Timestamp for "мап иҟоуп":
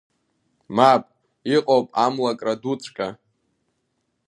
0.75-1.87